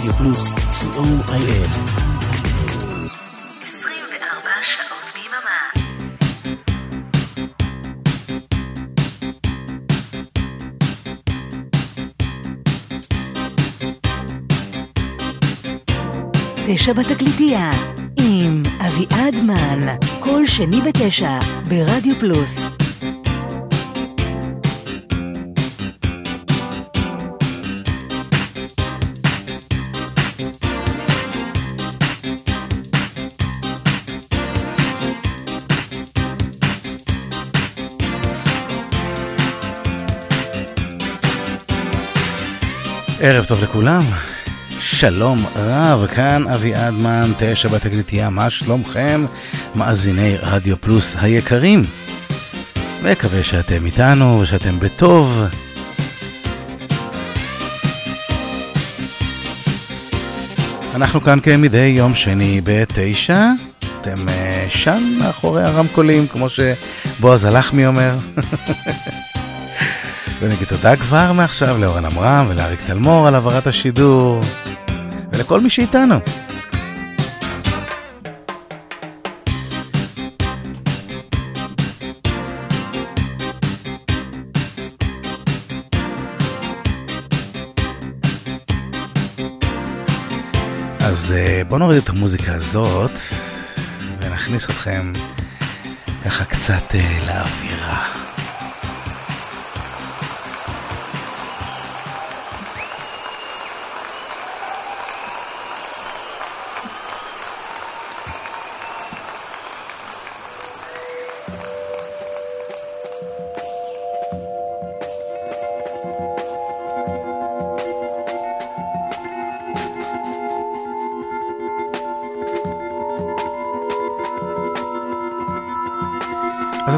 רדיו 0.00 0.12
פלוס, 0.12 0.54
co.il. 0.54 1.68
24 3.64 4.50
שעות 4.62 5.12
ביממה. 5.14 5.60
תשע 16.66 16.92
בתקליטייה 16.92 17.70
עם 18.20 18.62
אביעד 18.86 19.34
מן, 19.42 19.96
כל 20.20 20.46
שני 20.46 20.80
בתשע 20.80 21.38
ברדיו 21.68 22.14
פלוס. 22.20 22.79
ערב 43.22 43.44
טוב 43.44 43.62
לכולם, 43.62 44.02
שלום 44.78 45.38
רב, 45.56 46.06
כאן 46.06 46.44
אביעד 46.54 46.94
מן, 46.94 47.32
תשע 47.38 47.68
בתקליטייה, 47.68 48.30
מה 48.30 48.50
שלומכם, 48.50 49.26
מאזיני 49.74 50.36
רדיו 50.42 50.80
פלוס 50.80 51.16
היקרים? 51.20 51.82
מקווה 53.02 53.42
שאתם 53.42 53.86
איתנו 53.86 54.40
ושאתם 54.40 54.80
בטוב. 54.80 55.42
אנחנו 60.94 61.20
כאן 61.20 61.40
כמדי 61.40 61.94
יום 61.96 62.14
שני 62.14 62.60
בתשע, 62.64 63.46
אתם 64.00 64.26
uh, 64.26 64.30
שם 64.68 65.16
מאחורי 65.18 65.62
הרמקולים, 65.62 66.26
כמו 66.26 66.46
שבועז 66.50 67.44
הלחמי 67.44 67.86
אומר. 67.86 68.14
ונגיד 70.40 70.68
תודה 70.68 70.96
כבר 70.96 71.32
מעכשיו 71.32 71.78
לאורן 71.78 72.04
עמרם 72.04 72.46
ולאריק 72.48 72.80
תלמור 72.86 73.28
על 73.28 73.34
העברת 73.34 73.66
השידור 73.66 74.40
ולכל 75.32 75.60
מי 75.60 75.70
שאיתנו. 75.70 76.14
אז 91.00 91.32
אה, 91.36 91.62
בואו 91.68 91.78
נוריד 91.78 92.02
את 92.02 92.08
המוזיקה 92.08 92.54
הזאת 92.54 93.18
ונכניס 94.20 94.64
אתכם 94.64 95.12
ככה 96.24 96.44
קצת 96.44 96.94
אה, 96.94 97.18
לאווירה. 97.26 98.29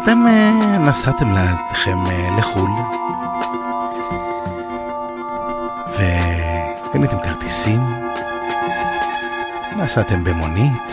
אתם 0.02 0.24
uh, 0.26 0.78
נסעתם 0.78 1.32
לכם 1.70 2.04
uh, 2.06 2.38
לחו"ל. 2.38 2.70
וקניתם 5.92 7.16
כרטיסים, 7.22 7.80
נסעתם 9.76 10.24
במונית, 10.24 10.92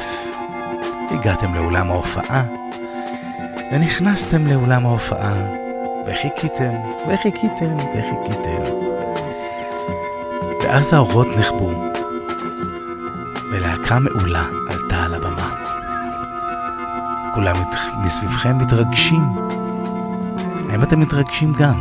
הגעתם 1.12 1.53
לאולם 1.53 1.92
ההופעה. 1.92 2.44
ונכנסתם 3.72 4.47
לאולם 4.47 4.86
ההופעה. 4.86 5.59
וחיכיתם 6.08 6.74
וחיכיתם 7.08 7.76
וחיכיתם. 7.78 8.64
ואז 10.64 10.94
האורות 10.94 11.28
נחבו 11.38 11.72
ולהקה 13.52 14.00
מעולה. 14.00 14.69
כולם 17.40 17.56
מסביבכם 18.06 18.58
מתרגשים. 18.58 19.36
האם 20.70 20.84
אתם 20.84 21.00
מתרגשים 21.00 21.54
גם? 21.54 21.80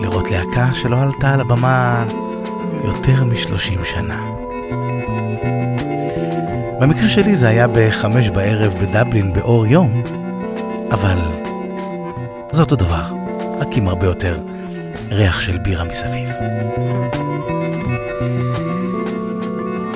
לראות 0.00 0.30
להקה 0.30 0.74
שלא 0.74 1.02
עלתה 1.02 1.34
על 1.34 1.40
הבמה 1.40 2.04
יותר 2.84 3.24
משלושים 3.24 3.78
שנה. 3.84 4.20
במקרה 6.80 7.08
שלי 7.08 7.36
זה 7.36 7.48
היה 7.48 7.66
בחמש 7.74 8.30
בערב 8.30 8.74
בדבלין 8.80 9.32
באור 9.32 9.66
יום, 9.66 10.02
אבל 10.90 11.18
זה 12.52 12.60
אותו 12.60 12.76
דבר, 12.76 13.04
רק 13.60 13.68
עם 13.76 13.88
הרבה 13.88 14.06
יותר 14.06 14.38
ריח 15.10 15.40
של 15.40 15.58
בירה 15.58 15.84
מסביב. 15.84 16.28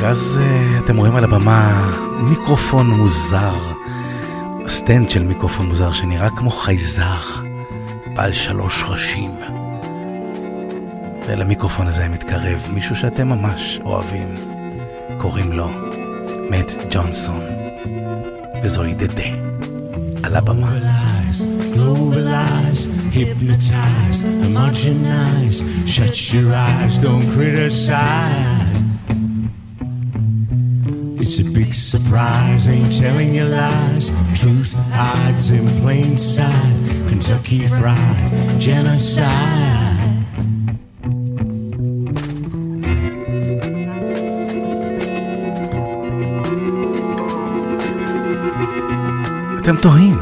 ואז 0.01 0.41
אה, 0.43 0.84
אתם 0.85 0.97
רואים 0.97 1.17
על 1.17 1.25
הבמה 1.25 1.91
מיקרופון 2.21 2.91
מוזר, 2.91 3.75
סטנד 4.87 5.11
של 5.11 5.23
מיקרופון 5.23 5.67
מוזר 5.67 5.93
שנראה 5.93 6.31
כמו 6.31 6.51
חייזר, 6.51 7.21
בעל 8.15 8.33
שלוש 8.33 8.85
ראשים. 8.89 9.31
ולמיקרופון 11.27 11.87
הזה 11.87 12.09
מתקרב 12.09 12.69
מישהו 12.73 12.97
שאתם 12.97 13.29
ממש 13.29 13.81
אוהבים, 13.85 14.35
קוראים 15.19 15.53
לו 15.53 15.69
מאט 16.51 16.73
ג'ונסון, 16.91 17.41
וזוהי 18.63 18.95
The 18.94 19.12
The 19.12 19.31
על 20.23 20.37
הבמה. 20.37 20.73
globalize, 21.75 22.83
hypnotize, 23.17 24.19
homogenize. 24.43 25.59
Shut 25.95 26.17
your 26.33 26.49
eyes, 26.55 26.95
don't 27.05 27.27
criticize. 27.35 28.56
Big 31.66 31.75
surprise, 31.75 32.69
ain't 32.69 32.93
telling 33.00 33.34
you 33.34 33.44
lies. 33.44 34.04
Truth 34.41 34.72
hides 34.93 35.50
in 35.50 35.66
plain 35.81 36.19
sight. 36.19 36.77
Kentucky 37.09 37.66
fried 37.66 38.31
genocide. 38.60 39.66
אתם 49.59 49.76
תוהים, 49.76 50.15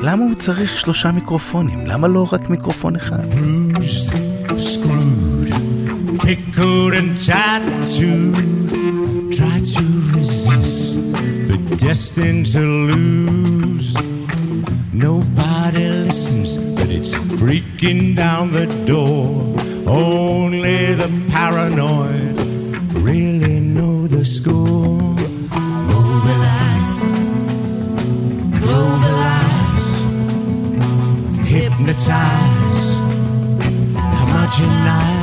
למה 0.00 0.24
הוא 0.24 0.34
צריך 0.34 0.78
שלושה 0.78 1.10
מיקרופונים? 1.12 1.86
למה 1.86 2.08
לא 2.08 2.28
רק 2.32 2.50
מיקרופון 2.50 2.96
אחד? 2.96 3.24
bruised, 3.30 4.10
screwed, 4.56 5.50
pickled 6.24 6.94
and 7.00 7.10
tattooed. 7.26 8.64
Try 9.36 9.58
to 9.74 9.84
resist, 10.14 10.73
destined 11.76 12.46
to 12.46 12.60
lose. 12.60 13.94
Nobody 14.92 15.88
listens, 15.88 16.56
but 16.76 16.88
it's 16.90 17.14
breaking 17.38 18.14
down 18.14 18.52
the 18.52 18.66
door. 18.86 19.54
Only 19.86 20.94
the 20.94 21.10
paranoid 21.30 22.40
really 22.94 23.60
know 23.60 24.06
the 24.06 24.24
score. 24.24 25.14
Mobilize, 25.90 27.02
globalize, 28.62 29.90
hypnotize 31.44 32.74
homogenize. 34.44 35.13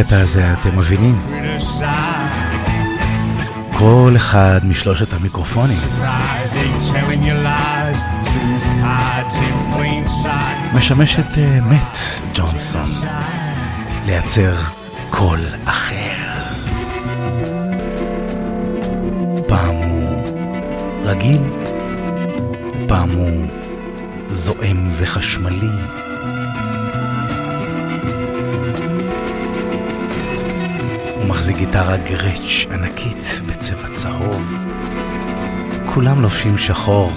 הקטע 0.00 0.20
הזה 0.20 0.52
אתם 0.52 0.78
מבינים? 0.78 1.18
כל 3.78 4.12
אחד 4.16 4.60
משלושת 4.64 5.12
המיקרופונים 5.12 5.78
משמש 10.74 11.18
את 11.18 11.38
מאט 11.62 11.98
ג'ונסון 12.34 12.90
לייצר 14.06 14.54
קול 15.10 15.40
אחר. 15.64 16.16
פעם 19.48 19.74
הוא 19.74 20.24
רגיל, 21.04 21.42
פעם 22.88 23.10
הוא 23.10 23.46
זועם 24.30 24.90
וחשמלי. 24.98 25.70
מחזיק 31.30 31.56
גיטרה 31.56 31.96
גרץ' 31.96 32.66
ענקית 32.72 33.40
בצבע 33.46 33.88
צהוב. 33.94 34.54
כולם 35.94 36.22
לובשים 36.22 36.58
שחור. 36.58 37.12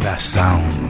והסאונד 0.00 0.87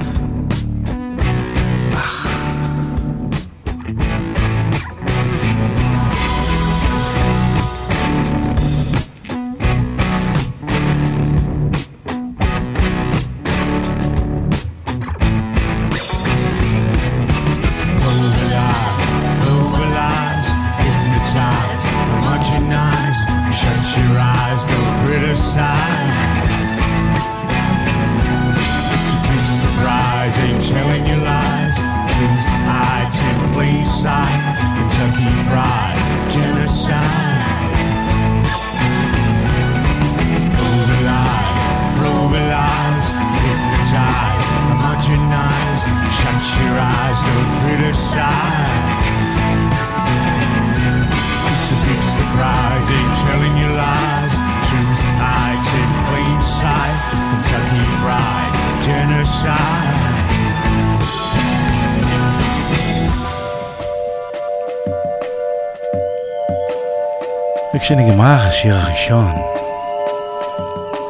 הראשון, 69.11 69.35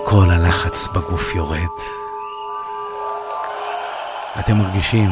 כל 0.05 0.31
הלחץ 0.31 0.89
בגוף 0.89 1.35
יורד. 1.35 1.69
אתם 4.41 4.57
מרגישים 4.57 5.11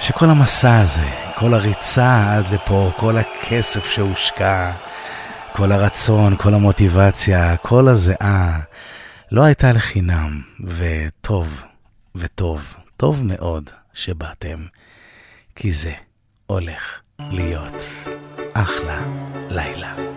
שכל 0.00 0.26
המסע 0.26 0.80
הזה, 0.80 1.08
כל 1.34 1.54
הריצה 1.54 2.36
עד 2.36 2.44
לפה, 2.52 2.90
כל 2.96 3.16
הכסף 3.16 3.86
שהושקע, 3.86 4.72
כל 5.52 5.72
הרצון, 5.72 6.36
כל 6.36 6.54
המוטיבציה, 6.54 7.56
כל 7.56 7.88
הזיעה, 7.88 8.58
לא 9.32 9.44
הייתה 9.44 9.72
לחינם, 9.72 10.42
וטוב, 10.64 11.62
וטוב, 12.14 12.74
טוב 12.96 13.22
מאוד 13.24 13.70
שבאתם, 13.94 14.66
כי 15.56 15.72
זה 15.72 15.92
הולך 16.46 17.00
להיות 17.18 17.82
אחלה 18.54 19.02
לילה. 19.50 20.07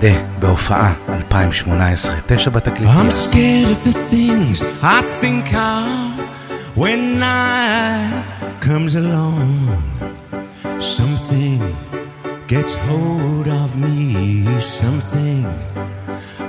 דדה 0.00 0.38
בהופעה 0.38 0.94
2018, 1.08 2.20
תשע 2.26 2.50
בתקליטים. 2.50 2.88
I'm 2.88 3.10
scared 3.10 3.70
of 3.70 3.84
the 3.84 3.94
things 4.10 4.62
I 4.82 5.02
think 5.20 5.54
of 5.54 6.76
when 6.76 7.18
night 7.20 8.24
comes 8.60 8.94
along. 8.94 9.48
Something 10.96 11.58
gets 12.52 12.72
hold 12.86 13.48
of 13.48 13.68
me, 13.84 14.00
something 14.80 15.44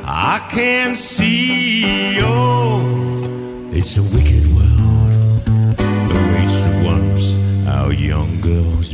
I 0.03 0.35
can't 0.55 0.97
see. 0.97 2.19
Oh, 2.21 2.81
it's 3.77 3.93
a 4.03 4.05
wicked 4.15 4.45
world, 4.57 5.39
the 6.09 6.17
waits 6.31 6.57
that 6.63 6.77
once 6.93 7.25
our 7.75 7.91
young 8.09 8.31
girls 8.51 8.87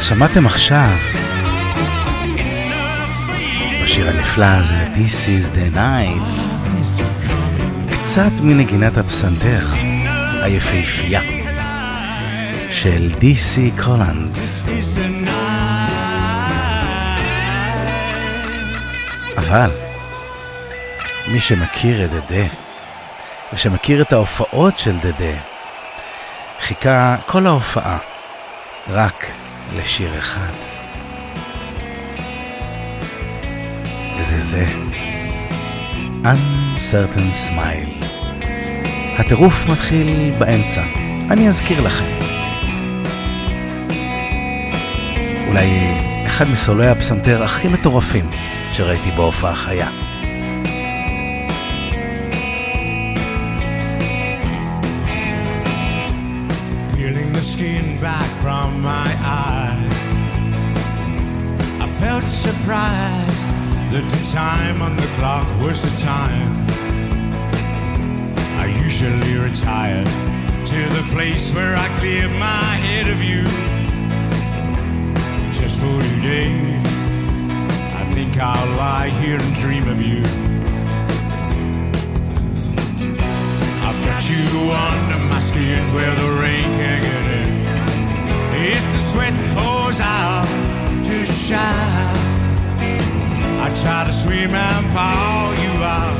שמעתם 0.00 0.46
עכשיו 0.46 0.96
בשיר 3.82 4.08
הנפלא 4.08 4.44
הזה, 4.44 4.86
This 4.94 5.26
is 5.26 5.56
the 5.56 5.76
night, 5.76 6.40
קצת 7.92 8.40
מנגינת 8.42 8.96
הפסנתר 8.96 9.66
היפהפייה 10.42 11.20
של 12.70 13.10
די.סי 13.18 13.70
קולנד. 13.84 14.30
אבל 19.36 19.70
מי 21.28 21.40
שמכיר 21.40 22.04
את 22.04 22.10
דדה, 22.10 22.46
ושמכיר 23.52 24.02
את 24.02 24.12
ההופעות 24.12 24.78
של 24.78 24.96
דדה, 24.98 25.36
חיכה 26.60 27.16
כל 27.26 27.46
ההופעה 27.46 27.98
רק 28.88 29.26
לשיר 29.90 30.18
אחד. 30.18 30.52
וזה 34.18 34.40
זה, 34.40 34.66
Uncertain 36.22 37.48
Smile. 37.48 38.04
הטירוף 39.18 39.68
מתחיל 39.68 40.32
באמצע, 40.38 40.82
אני 41.30 41.48
אזכיר 41.48 41.80
לכם. 41.80 42.18
אולי 45.48 45.96
אחד 46.26 46.44
מסולויי 46.52 46.88
הפסנתר 46.88 47.42
הכי 47.42 47.68
מטורפים 47.68 48.30
שראיתי 48.72 49.10
בהופעה 49.10 49.56
חיה. 49.56 49.88
back 58.00 58.24
from 58.42 58.80
my 58.82 59.06
eyes. 59.22 59.69
I 62.20 62.22
felt 62.22 62.32
surprised 62.32 63.40
that 63.92 64.04
the 64.10 64.32
time 64.32 64.82
on 64.82 64.94
the 64.94 65.06
clock 65.16 65.46
was 65.58 65.80
the 65.80 66.02
time. 66.02 66.66
I 68.60 68.66
usually 68.84 69.38
retire 69.38 70.04
to 70.04 70.80
the 70.96 71.04
place 71.12 71.50
where 71.54 71.74
I 71.74 71.88
clear 71.98 72.28
my 72.28 72.76
head 72.84 73.08
of 73.08 73.22
you. 73.24 73.44
Just 75.54 75.80
for 75.80 75.98
today, 76.16 76.52
I 77.96 78.04
think 78.12 78.36
I'll 78.36 78.76
lie 78.76 79.08
here 79.08 79.38
and 79.40 79.54
dream 79.54 79.88
of 79.88 80.02
you. 80.02 80.20
I've 83.80 84.00
got 84.04 84.22
you 84.28 84.44
under 84.68 85.24
my 85.24 85.40
skin 85.40 85.94
where 85.94 86.14
the 86.16 86.30
rain 86.38 86.68
can't 86.76 87.02
get 87.02 87.26
in. 87.40 87.52
If 88.74 88.92
the 88.92 88.98
sweat 88.98 89.32
pours 89.56 90.00
out 90.00 90.69
I 93.62 93.68
try 93.82 94.04
to 94.06 94.12
swim 94.12 94.54
and 94.54 94.86
fall 94.94 95.54
you 95.54 95.84
out. 95.84 96.19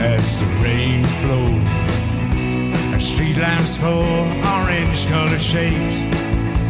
as 0.00 0.24
the 0.40 0.46
rain 0.64 1.04
flows. 1.20 1.70
And 2.92 3.02
street 3.02 3.36
lamps 3.36 3.76
for 3.76 4.04
orange 4.56 5.06
colored 5.12 5.40
shapes 5.40 5.96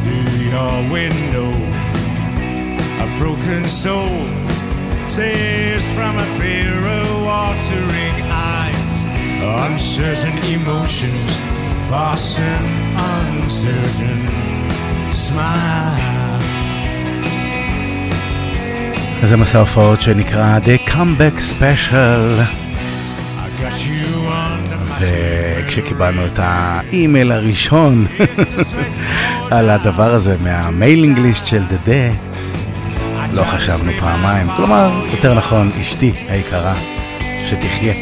through 0.02 0.31
your 0.55 0.75
window. 0.97 1.50
A 3.05 3.07
broken 3.19 3.64
soul 3.64 4.26
says 5.16 5.85
from 5.97 6.14
a 6.26 6.28
pair 6.38 6.76
of 6.99 7.09
watering 7.28 8.16
eyes. 8.52 8.83
Uncertain 9.66 10.38
emotions, 10.57 11.31
fasten 11.90 12.62
uncertain 12.97 14.21
smile. 15.12 16.26
זה 19.23 19.37
מסע 19.37 19.59
הופעות 19.59 20.00
שנקרא 20.00 20.59
The 20.64 20.90
Comeback 20.90 21.40
Special, 21.55 22.60
וכשקיבלנו 25.01 26.25
את 26.25 26.39
האימייל 26.41 27.31
הראשון 27.31 28.08
על 29.51 29.70
הדבר 29.70 30.13
הזה 30.13 30.36
מהמיילינג 30.41 31.20
ליסט 31.20 31.48
של 31.48 31.63
דדה, 31.63 32.13
לא 33.34 33.43
חשבנו 33.43 33.91
פעמיים. 34.00 34.48
כלומר, 34.58 35.05
יותר 35.12 35.34
נכון, 35.34 35.70
אשתי 35.81 36.13
היקרה, 36.27 36.75
שתחיה. 37.46 37.93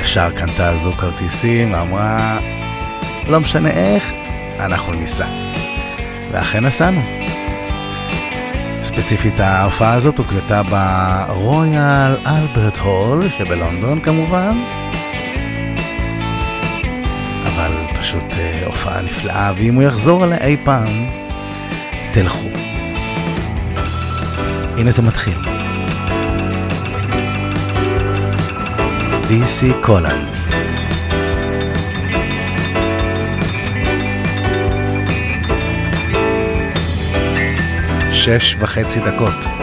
ישר 0.00 0.30
קנתה 0.30 0.76
זוג 0.76 0.94
כרטיסים 0.94 1.74
ואמרה, 1.74 2.38
לא 3.28 3.40
משנה 3.40 3.70
איך, 3.70 4.12
אנחנו 4.58 4.92
ניסע. 4.92 5.26
ואכן 6.32 6.64
נסענו. 6.64 7.00
ספציפית 8.82 9.40
ההופעה 9.40 9.94
הזאת 9.94 10.18
הוקלטה 10.18 10.62
ברויאל 10.62 12.16
אלברט 12.26 12.78
הול 12.78 13.28
שבלונדון 13.28 14.00
כמובן. 14.00 14.83
אבל 17.54 17.72
פשוט 17.98 18.24
אה, 18.38 18.62
הופעה 18.66 19.02
נפלאה, 19.02 19.52
ואם 19.56 19.74
הוא 19.74 19.82
יחזור 19.82 20.24
עליה 20.24 20.38
אי 20.38 20.56
פעם, 20.64 20.88
תלכו. 22.12 22.48
הנה 24.76 24.90
זה 24.90 25.02
מתחיל. 25.02 25.38
DC 29.22 29.74
קולנד. 29.80 30.28
שש 38.12 38.56
וחצי 38.58 39.00
דקות. 39.00 39.53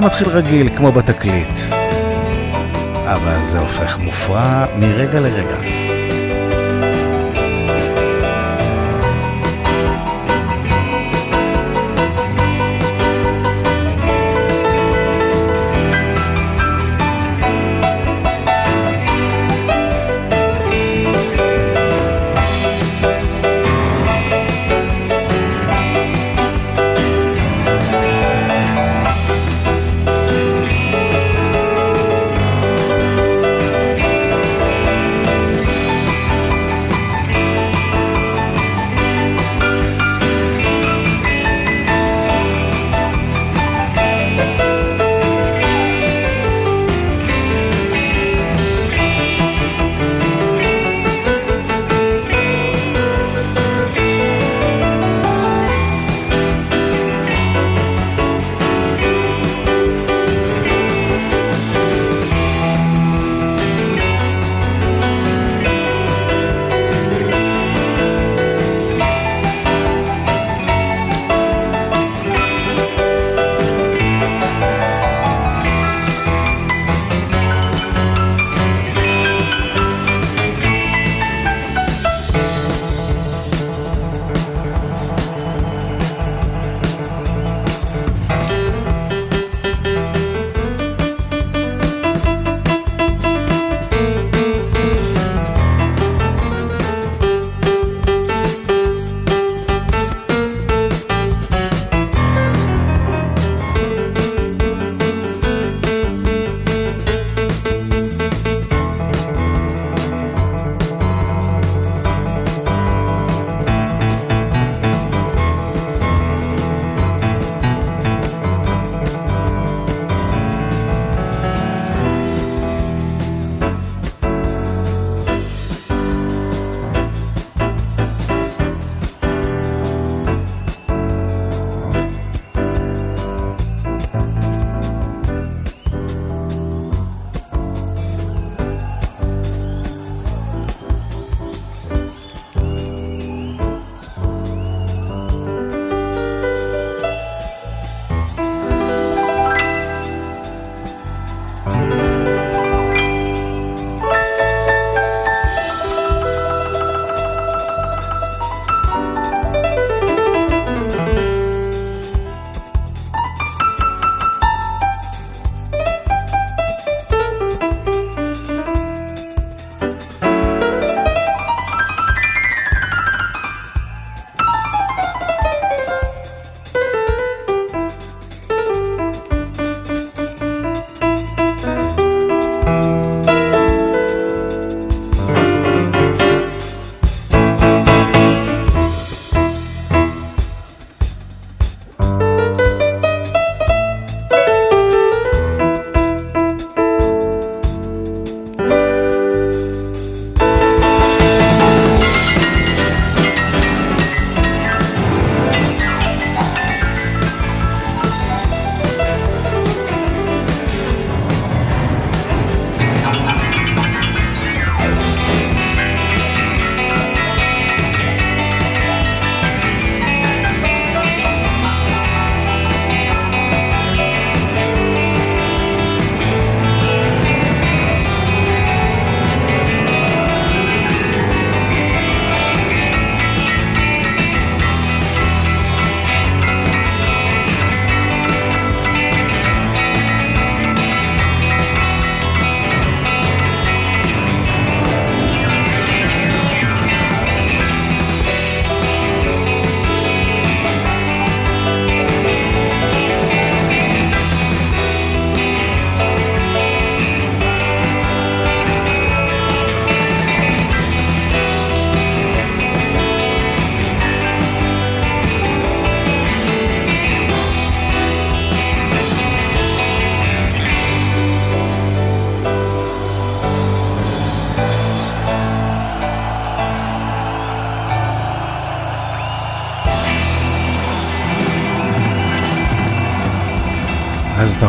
זה 0.00 0.06
מתחיל 0.06 0.28
רגיל, 0.28 0.76
כמו 0.76 0.92
בתקליט. 0.92 1.52
אבל 3.06 3.44
זה 3.44 3.58
הופך 3.58 3.98
מופרע 3.98 4.66
מרגע 4.76 5.20
לרגע. 5.20 5.77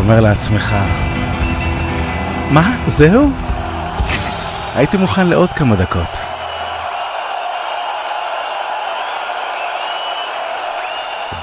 אומר 0.09 0.21
לעצמך, 0.21 0.75
מה, 2.51 2.71
זהו? 2.87 3.29
הייתי 4.75 4.97
מוכן 4.97 5.27
לעוד 5.27 5.49
כמה 5.49 5.75
דקות. 5.75 6.17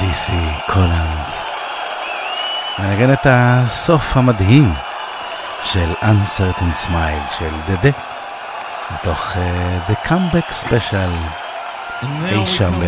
דיסי 0.00 0.46
קולנד 0.66 1.26
מנגן 2.79 3.12
את 3.12 3.26
הסוף 3.31 4.16
המדהים 4.16 4.72
של 5.64 5.92
Uncertain 6.02 6.87
Smile 6.87 7.38
של 7.38 7.50
דדה 7.68 7.96
מתוך 8.90 9.33
uh, 9.33 9.90
The 9.90 10.09
Comeback 10.09 10.64
Special 10.64 11.12
אי 12.24 12.46
שם 12.46 12.81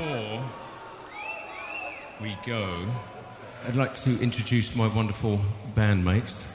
I'd 3.68 3.74
like 3.74 3.94
to 4.04 4.10
introduce 4.22 4.76
my 4.76 4.86
wonderful 4.98 5.40
bandmates. 5.74 6.46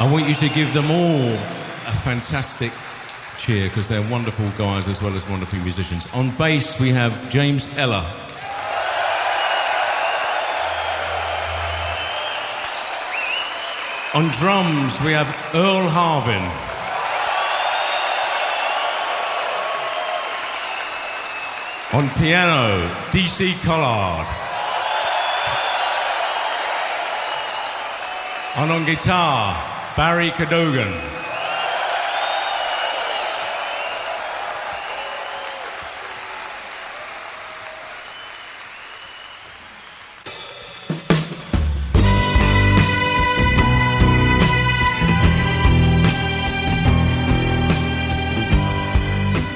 I 0.00 0.04
want 0.12 0.26
you 0.26 0.34
to 0.34 0.48
give 0.48 0.72
them 0.72 0.90
all 0.90 1.28
a 1.92 1.94
fantastic 2.08 2.72
cheer 3.38 3.68
because 3.68 3.88
they're 3.88 4.08
wonderful 4.10 4.48
guys 4.58 4.88
as 4.88 5.00
well 5.02 5.14
as 5.14 5.28
wonderful 5.28 5.58
musicians. 5.60 6.06
On 6.14 6.30
bass, 6.30 6.80
we 6.80 6.90
have 6.90 7.12
James 7.30 7.76
Eller. 7.78 8.04
On 14.17 14.27
drums, 14.29 14.99
we 15.01 15.11
have 15.11 15.27
Earl 15.53 15.87
Harvin. 15.87 16.41
On 21.93 22.09
piano, 22.17 22.89
DC 23.11 23.63
Collard. 23.63 24.25
And 28.55 28.71
on 28.71 28.85
guitar, 28.87 29.53
Barry 29.95 30.31
Cadogan. 30.31 31.16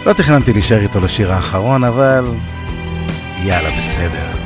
לא 0.05 0.13
תכננתי 0.13 0.53
להישאר 0.53 0.81
איתו 0.81 0.99
לשיר 0.99 1.31
האחרון, 1.31 1.83
אבל 1.83 2.25
יאללה, 3.43 3.77
בסדר. 3.77 4.41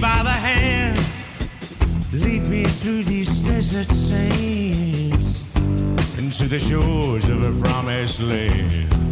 By 0.00 0.22
the 0.22 0.38
hand, 0.48 0.98
lead 2.22 2.42
me 2.54 2.64
through 2.80 3.02
these 3.12 3.32
desert 3.40 3.90
sands 4.08 5.28
into 6.16 6.44
the 6.48 6.58
shores 6.58 7.28
of 7.28 7.38
a 7.50 7.52
promised 7.62 8.20
land. 8.22 9.09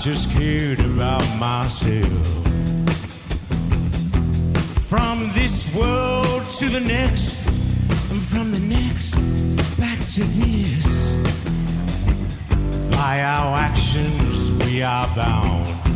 Just 0.00 0.30
cared 0.30 0.80
about 0.80 1.26
myself. 1.38 2.26
From 4.86 5.28
this 5.34 5.74
world 5.74 6.44
to 6.58 6.68
the 6.68 6.80
next, 6.80 7.46
and 8.10 8.22
from 8.22 8.52
the 8.52 8.60
next 8.60 9.16
back 9.76 9.98
to 10.14 10.22
this. 10.22 10.86
By 12.90 13.22
our 13.22 13.58
actions, 13.58 14.52
we 14.64 14.82
are 14.82 15.08
bound. 15.14 15.87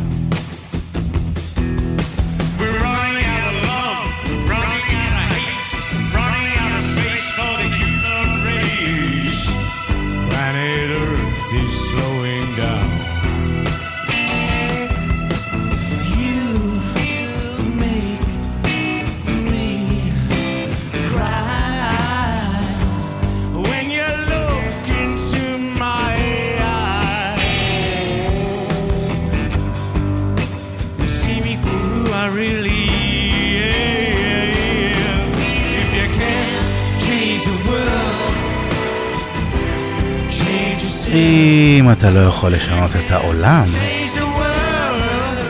אם 41.83 41.91
אתה 41.91 42.09
לא 42.09 42.19
יכול 42.19 42.51
לשנות 42.51 42.91
את 42.91 43.11
העולם, 43.11 43.65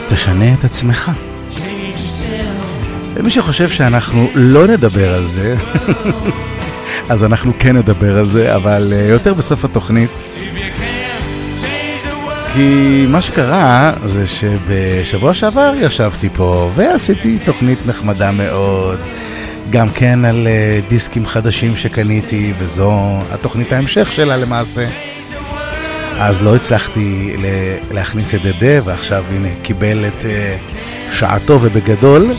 תשנה 0.07 0.53
את 0.53 0.63
עצמך. 0.63 1.11
ומי 3.13 3.29
שחושב 3.29 3.69
שאנחנו 3.69 4.27
לא 4.35 4.67
נדבר 4.67 5.13
על 5.13 5.27
זה, 5.27 5.55
אז 7.09 7.23
אנחנו 7.23 7.53
כן 7.59 7.77
נדבר 7.77 8.17
על 8.17 8.25
זה, 8.25 8.55
אבל 8.55 8.93
אה, 8.95 9.01
יותר 9.01 9.33
בסוף 9.33 9.65
התוכנית. 9.65 10.09
כי 12.53 13.05
מה 13.09 13.21
שקרה 13.21 13.93
זה 14.05 14.27
שבשבוע 14.27 15.33
שעבר 15.33 15.73
ישבתי 15.77 16.29
פה 16.29 16.71
ועשיתי 16.75 17.37
תוכנית 17.45 17.79
נחמדה 17.85 18.31
מאוד, 18.31 18.99
גם 19.69 19.89
כן 19.89 20.25
על 20.25 20.47
אה, 20.47 20.79
דיסקים 20.89 21.25
חדשים 21.25 21.77
שקניתי, 21.77 22.53
וזו 22.59 23.19
התוכנית 23.31 23.71
ההמשך 23.71 24.11
שלה 24.11 24.37
למעשה. 24.37 25.12
אז 26.25 26.41
לא 26.41 26.55
הצלחתי 26.55 27.35
להכניס 27.91 28.35
את 28.35 28.41
דדה, 28.41 28.85
ועכשיו 28.85 29.23
הנה, 29.31 29.47
קיבל 29.61 30.05
את 30.07 30.25
אה, 30.25 30.57
שעתו 31.11 31.59
ובגדול. 31.61 32.31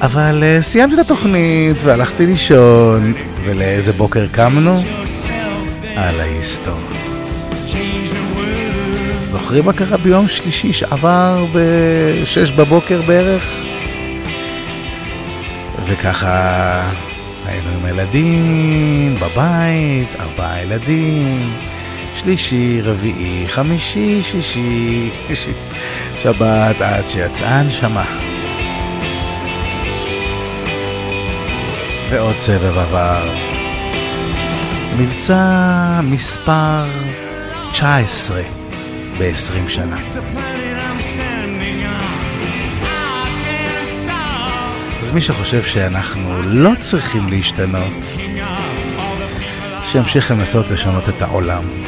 אבל 0.00 0.42
uh, 0.42 0.62
סיימתי 0.62 0.94
את 0.94 0.98
התוכנית 0.98 1.76
והלכתי 1.84 2.26
לישון, 2.26 3.12
ולאיזה 3.44 3.92
בוקר 3.92 4.26
קמנו? 4.32 4.82
על 5.96 6.20
ההיסטור. 6.20 6.78
זוכרים 9.30 9.64
מה 9.64 9.72
קרה 9.72 9.96
ביום 9.96 10.28
שלישי 10.28 10.72
שעבר 10.72 11.44
ב-6 11.52 12.52
בבוקר 12.56 13.02
בערך? 13.06 13.44
וככה 15.88 16.82
היינו 17.46 17.68
עם 17.78 17.84
הילדים 17.84 19.14
בבית, 19.14 20.16
ארבעה 20.20 20.62
ילדים, 20.62 21.52
שלישי, 22.16 22.80
רביעי, 22.82 23.48
חמישי, 23.48 24.22
שישי, 24.22 25.10
שבת 26.22 26.80
עד 26.80 27.04
שיצאה 27.08 27.58
הנשמה. 27.60 28.04
ועוד 32.10 32.34
סבב 32.34 32.78
עבר. 32.78 33.28
מבצע 34.98 36.00
מספר 36.02 36.84
19 37.72 38.42
ב-20 39.18 39.68
שנה. 39.68 39.96
אז 45.00 45.10
מי 45.10 45.20
שחושב 45.20 45.62
שאנחנו 45.62 46.42
לא 46.42 46.70
צריכים 46.78 47.28
להשתנות, 47.28 48.04
שימשיך 49.92 50.30
לנסות 50.30 50.70
לשנות 50.70 51.08
את 51.08 51.22
העולם. 51.22 51.79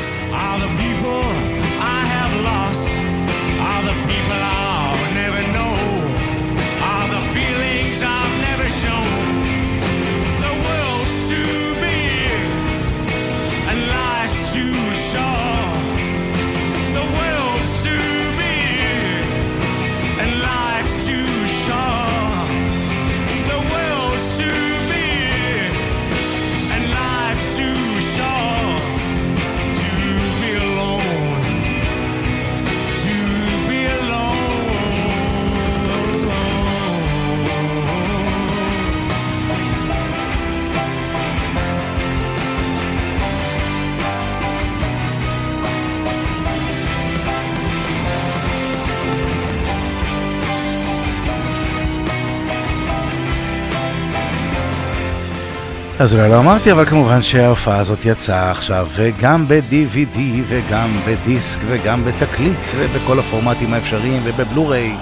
אז 56.03 56.15
אולי 56.15 56.29
לא 56.29 56.39
אמרתי, 56.39 56.73
אבל 56.73 56.85
כמובן 56.85 57.23
שההופעה 57.23 57.79
הזאת 57.79 58.05
יצאה 58.05 58.51
עכשיו, 58.51 58.89
וגם 58.95 59.49
ב-DVD, 59.49 60.19
וגם 60.49 60.89
בדיסק, 61.07 61.59
וגם 61.67 62.05
בתקליט, 62.05 62.61
ובכל 62.77 63.19
הפורמטים 63.19 63.75
האפשריים, 63.75 64.21
ובבלוריי. 64.25 64.97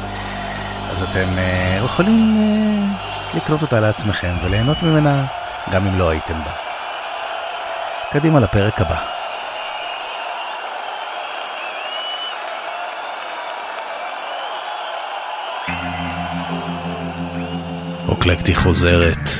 אז 0.90 1.02
אתם 1.02 1.28
uh, 1.36 1.84
יכולים 1.84 2.38
uh, 3.34 3.36
לקנות 3.36 3.62
אותה 3.62 3.80
לעצמכם 3.80 4.32
וליהנות 4.44 4.82
ממנה, 4.82 5.24
גם 5.72 5.86
אם 5.86 5.98
לא 5.98 6.10
הייתם 6.10 6.34
בה. 6.34 6.52
קדימה 8.12 8.40
לפרק 8.40 8.80
הבא. 8.80 8.96
אוקלקטי 18.08 18.54
חוזרת, 18.54 19.39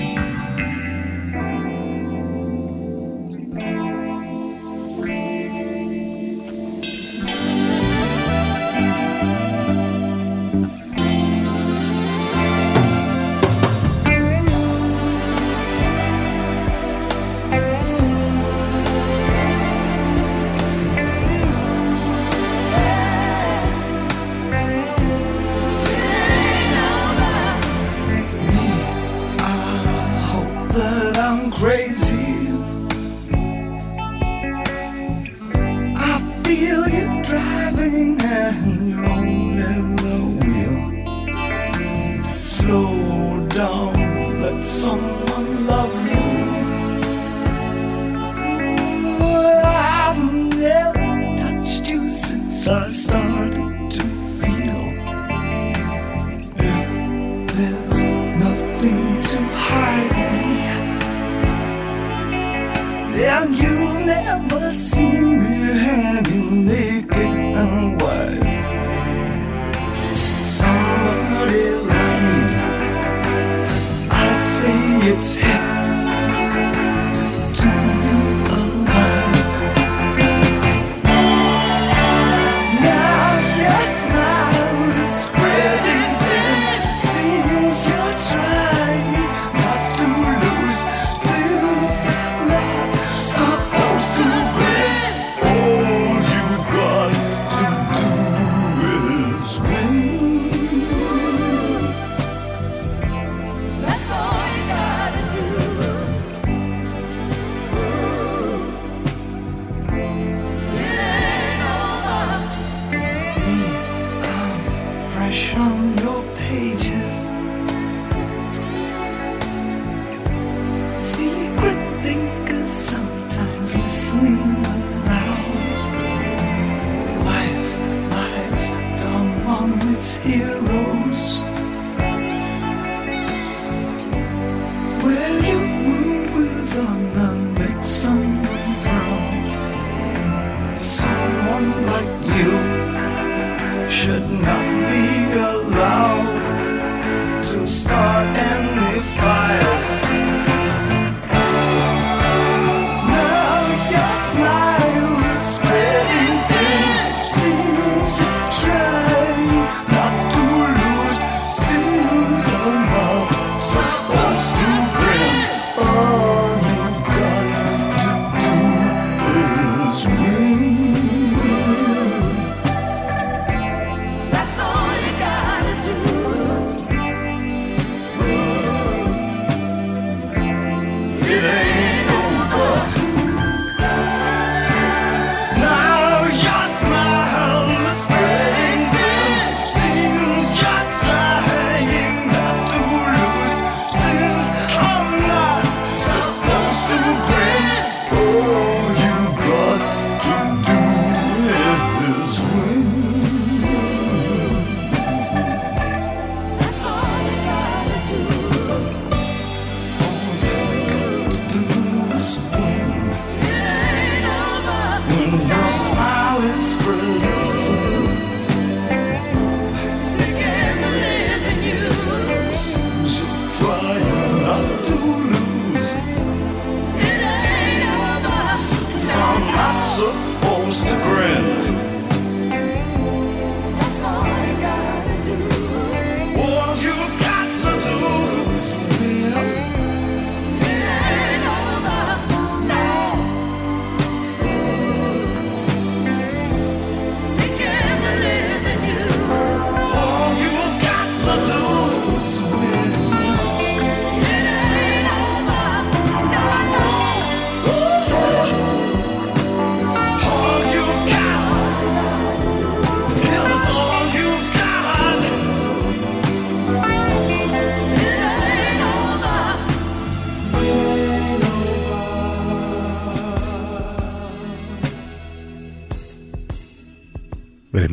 it's 75.03 75.33
heaven. 75.35 75.60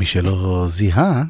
שלא 0.08 0.64
זיהה, 0.68 1.24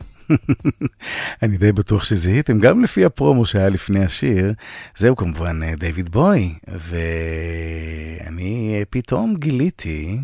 אני 1.42 1.58
די 1.58 1.72
בטוח 1.72 2.04
שזיהיתם, 2.04 2.60
גם 2.60 2.82
לפי 2.82 3.04
הפרומו 3.04 3.46
שהיה 3.46 3.68
לפני 3.68 4.04
השיר, 4.04 4.52
זהו 4.96 5.16
כמובן 5.16 5.62
אה, 5.62 5.76
דיוויד 5.76 6.08
בוי, 6.08 6.54
ואני 6.68 8.74
אה, 8.78 8.82
פתאום 8.90 9.36
גיליתי 9.36 10.18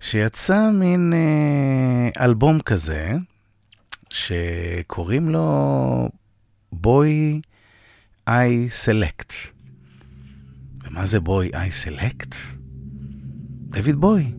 שיצא 0.00 0.70
מין 0.70 1.12
אה, 1.12 2.24
אלבום 2.24 2.60
כזה, 2.60 3.10
שקוראים 4.10 5.28
לו 5.28 6.08
בוי 6.72 7.40
איי 8.28 8.70
סלקט. 8.70 9.32
ומה 10.84 11.06
זה 11.06 11.20
בוי 11.20 11.50
איי 11.54 11.70
סלקט? 11.70 12.34
דויד 13.68 13.96
בוי 13.96 14.32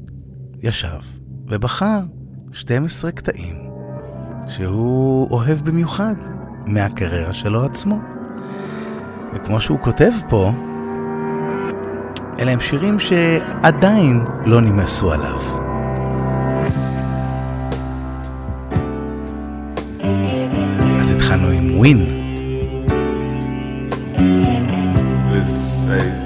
ישב 0.62 1.00
ובחר 1.48 2.00
12 2.54 3.12
קטעים 3.12 3.56
שהוא 4.48 5.28
אוהב 5.32 5.60
במיוחד 5.62 6.16
מהקריירה 6.68 7.34
שלו 7.34 7.66
עצמו. 7.66 8.00
וכמו 9.34 9.62
שהוא 9.62 9.80
כותב 9.82 10.12
פה, 10.30 10.52
אלה 12.40 12.52
הם 12.52 12.60
שירים 12.60 13.00
שעדיין 13.00 14.26
לא 14.46 14.62
נמאסו 14.62 15.12
עליו. 15.12 15.40
אז 21.00 21.12
התחלנו 21.12 21.48
עם 21.48 21.78
ווין. 21.78 22.20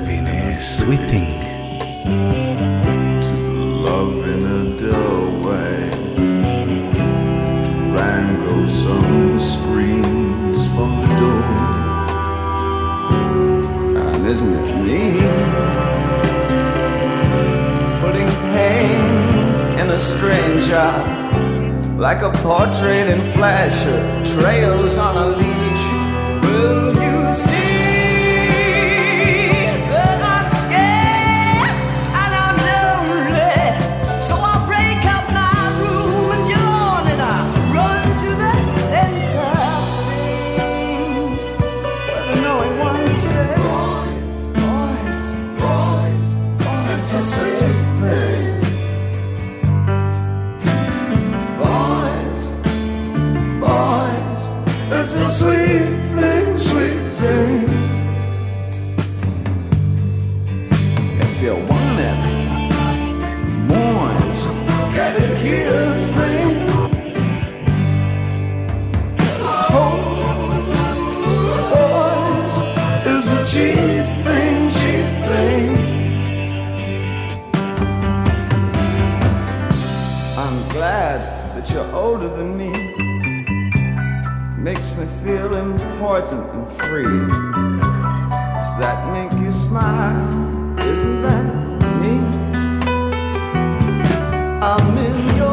והנה 0.06 0.52
סוויט 0.52 1.02
like 22.00 22.24
a 22.24 22.32
portrait 22.42 23.08
in 23.08 23.22
flash, 23.34 23.86
uh, 23.86 24.26
trails 24.26 24.98
on 24.98 25.18
a 25.18 25.38
leash. 25.38 25.63
makes 84.64 84.96
me 84.96 85.06
feel 85.26 85.56
important 85.56 86.50
and 86.52 86.68
free. 86.84 87.04
Does 87.04 88.72
that 88.80 89.12
make 89.12 89.34
you 89.44 89.52
smile? 89.52 90.80
Isn't 90.80 91.22
that 91.22 91.46
me? 92.02 92.14
I'm 94.62 94.98
in 94.98 95.36
your 95.36 95.53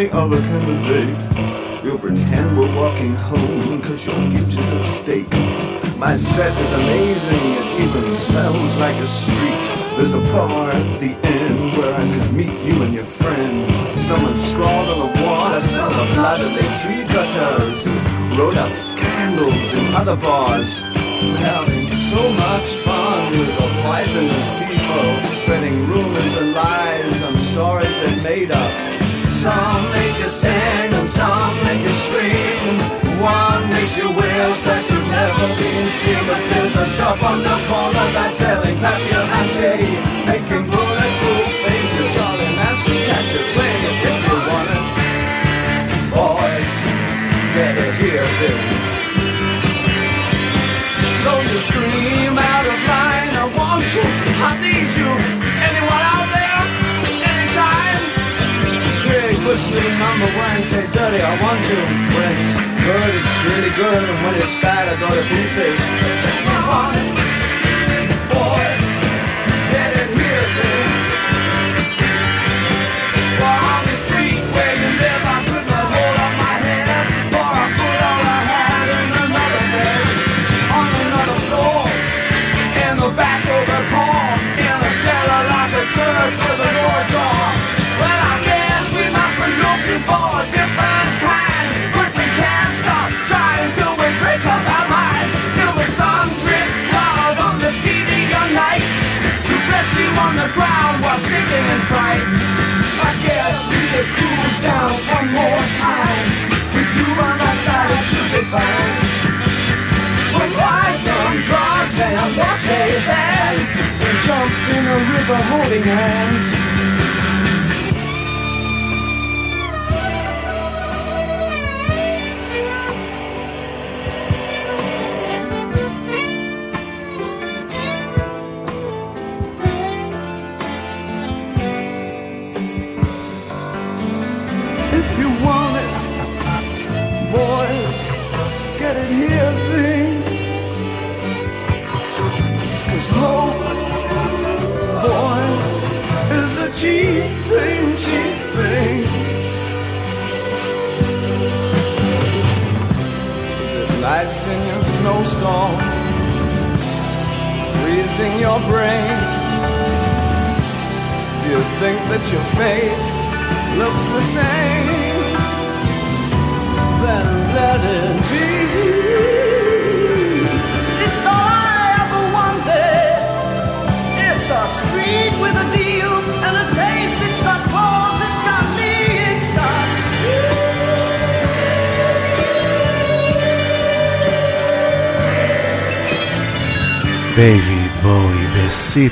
any 0.00 0.10
other 0.12 0.40
kind 0.40 0.70
of 0.70 0.82
day. 0.84 1.80
We'll 1.82 1.98
pretend 1.98 2.58
we're 2.58 2.74
walking 2.74 3.14
home, 3.14 3.82
cause 3.82 4.04
your 4.06 4.14
future's 4.30 4.72
at 4.72 4.84
stake. 4.84 5.30
My 5.98 6.14
set 6.14 6.56
is 6.58 6.72
amazing, 6.72 7.44
it 7.60 7.80
even 7.82 8.14
smells 8.14 8.78
like 8.78 8.96
a 8.96 9.06
street. 9.06 9.62
There's 9.96 10.14
a 10.14 10.20
bar 10.32 10.70
at 10.70 11.00
the 11.00 11.12
end 11.26 11.76
where 11.76 11.94
I 11.94 12.08
could 12.10 12.32
meet 12.32 12.64
you 12.64 12.82
and 12.82 12.94
your 12.94 13.04
friend. 13.04 13.98
Someone 13.98 14.36
scrawled 14.36 14.88
on 14.88 14.98
the 15.12 15.22
wall, 15.22 15.52
I 15.52 15.58
smell 15.58 15.90
the 15.90 16.14
blood 16.14 16.40
of 16.40 16.52
tree 16.80 17.04
cutters. 17.04 17.86
Wrote 18.38 18.56
up 18.56 18.74
scandals 18.74 19.74
in 19.74 19.94
other 19.94 20.16
bars. 20.16 20.80
Having 20.80 21.86
so 22.10 22.32
much 22.32 22.68
fun 22.86 23.32
with 23.32 23.48
the 23.48 23.68
poisonous 23.82 24.48
people, 24.64 25.10
spreading 25.42 25.86
rumors 25.88 26.36
and 26.36 26.54
lies 26.54 27.22
on 27.22 27.36
stories 27.36 27.94
they 27.96 28.22
made 28.22 28.50
up. 28.50 28.89
Some 29.40 29.88
make 29.88 30.18
you 30.20 30.28
sing 30.28 30.92
and 30.92 31.08
some 31.08 31.56
make 31.64 31.80
you 31.80 31.94
scream. 32.04 32.76
One 33.24 33.64
makes 33.72 33.96
you 33.96 34.12
wish 34.12 34.58
that 34.68 34.84
you've 34.84 35.08
never 35.08 35.48
been 35.56 35.88
seen. 35.96 36.20
But 36.28 36.44
there's 36.52 36.76
a 36.76 36.84
shop 36.84 37.24
on 37.24 37.40
the 37.40 37.56
corner 37.64 38.06
that's 38.12 38.36
selling 38.36 38.76
papier 38.84 39.24
mache, 39.32 39.80
making 40.28 40.68
bulletproof 40.68 41.48
faces. 41.64 42.20
Manson 42.60 43.00
catches 43.08 43.48
playing 43.56 43.84
it 43.88 43.96
if 44.12 44.20
you 44.28 44.36
want 44.44 44.68
it. 44.76 44.84
Boys, 46.12 46.76
better 47.56 47.88
hear 47.96 48.20
this. 48.44 48.60
So 51.24 51.32
you 51.48 51.56
scream 51.64 52.36
out 52.36 52.66
of 52.68 52.78
line, 52.92 53.32
I 53.40 53.44
want 53.56 53.88
you, 53.88 54.04
I 54.04 54.52
need 54.60 54.90
you. 55.00 55.10
Anyone 55.64 56.04
out 56.12 56.19
Trig 59.68 59.98
number 59.98 60.26
one, 60.36 60.62
say 60.64 60.86
dirty, 60.92 61.20
I 61.22 61.34
want 61.42 61.60
you. 61.68 61.82
When 62.16 62.36
good, 62.86 63.12
it's 63.20 63.44
really 63.44 63.72
good, 63.76 64.02
and 64.08 64.18
when 64.24 64.34
it's 64.36 64.56
bad, 64.60 64.88
I 64.88 64.94
go 64.98 65.08
to 65.14 65.28
pieces. 65.28 65.80
I 65.80 66.68
want. 66.68 67.29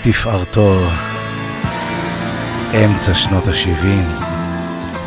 בשיא 0.09 0.21
תפארתו, 0.21 0.81
אמצע 2.75 3.15
שנות 3.15 3.47
ה-70. 3.47 4.23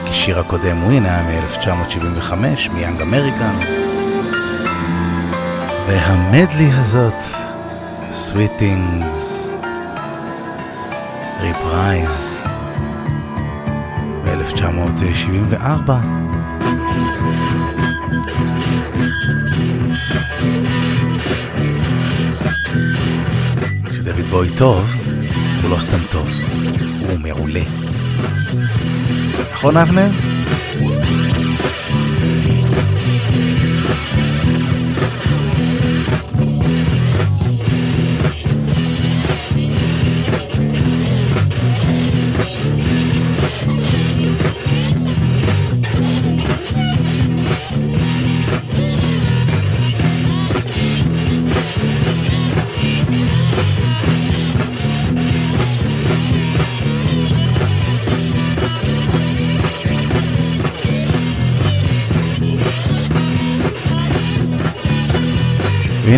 כי 0.06 0.14
שיר 0.14 0.40
הקודם 0.40 0.84
Win 0.84 1.06
היה 1.06 1.24
מ-1975, 1.24 2.34
מיאנג 2.74 3.02
אמריקאנס. 3.02 3.70
והמדלי 5.88 6.70
הזאת, 6.74 7.24
Thing, 8.60 9.50
Reprise, 11.42 12.44
ב-1974. 14.26 15.92
כשדויד 24.12 24.30
בוי 24.30 24.50
טוב, 24.58 24.96
הוא 25.62 25.70
לא 25.70 25.80
סתם 25.80 25.98
טוב, 26.10 26.30
הוא 27.00 27.20
מעולה. 27.20 27.62
נכון 29.54 29.78
אבנר? 29.78 30.41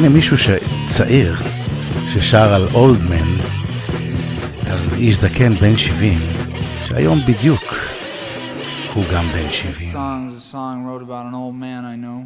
והנה 0.02 0.08
מישהו 0.08 0.38
ש... 0.38 0.48
צעיר 0.86 1.36
ששר 2.12 2.54
על 2.54 2.68
אולדמן, 2.74 3.28
על 4.66 4.88
איש 4.96 5.16
זקן 5.16 5.54
בן 5.54 5.76
70, 5.76 6.18
שהיום 6.84 7.18
בדיוק 7.26 7.74
הוא 8.94 9.04
גם 9.12 9.24
בן 9.32 9.50
70. 9.50 9.92
song 9.92 10.30
is 10.30 10.36
a 10.36 10.40
song 10.40 10.86
wrote 10.86 11.02
about 11.02 11.26
an 11.26 11.34
old 11.34 11.54
man 11.54 11.84
I 11.84 11.96
know. 11.96 12.18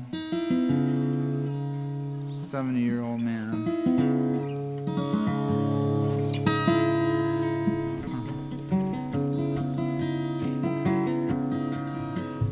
70 2.33 2.81
year 2.81 3.03
old 3.03 3.21
man. 3.21 3.53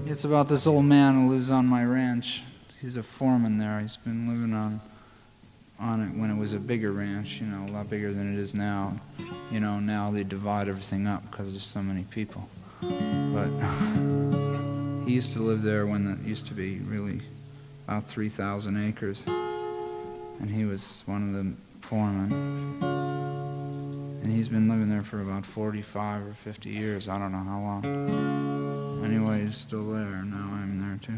It's 0.06 0.24
about 0.24 0.48
this 0.48 0.66
old 0.66 0.84
man 0.84 1.10
who 1.14 1.34
lives 1.34 1.50
on 1.50 1.66
my 1.66 1.84
ranch. 1.84 2.42
He's 2.80 2.96
a 2.96 3.02
foreman 3.02 3.58
there. 3.58 3.78
He's 3.80 3.96
been 3.96 4.28
living 4.28 4.54
on 4.54 4.80
was 6.45 6.53
a 6.53 6.59
bigger 6.59 6.91
ranch, 6.91 7.41
you 7.41 7.47
know, 7.47 7.65
a 7.67 7.71
lot 7.71 7.89
bigger 7.89 8.13
than 8.13 8.31
it 8.31 8.39
is 8.39 8.53
now. 8.53 8.95
You 9.49 9.59
know, 9.59 9.79
now 9.79 10.11
they 10.11 10.23
divide 10.23 10.69
everything 10.69 11.07
up 11.07 11.23
because 11.31 11.49
there's 11.53 11.65
so 11.65 11.81
many 11.81 12.03
people. 12.03 12.47
But 12.81 13.49
He 15.07 15.13
used 15.13 15.33
to 15.33 15.39
live 15.39 15.63
there 15.63 15.87
when 15.87 16.05
it 16.07 16.19
used 16.27 16.45
to 16.45 16.53
be 16.53 16.77
really 16.81 17.21
about 17.87 18.03
3,000 18.03 18.87
acres. 18.87 19.25
And 19.25 20.51
he 20.51 20.65
was 20.65 21.01
one 21.07 21.29
of 21.29 21.33
the 21.33 21.51
foremen. 21.87 22.31
And 24.21 24.31
he's 24.31 24.49
been 24.49 24.69
living 24.69 24.87
there 24.87 25.01
for 25.01 25.21
about 25.21 25.47
45 25.47 26.27
or 26.27 26.33
50 26.33 26.69
years. 26.69 27.07
I 27.07 27.17
don't 27.17 27.31
know 27.31 27.39
how 27.39 27.59
long. 27.59 29.03
Anyway, 29.03 29.41
he's 29.41 29.57
still 29.57 29.89
there. 29.89 30.21
Now 30.21 30.47
I'm 30.53 30.79
there 30.79 30.99
too. 31.01 31.17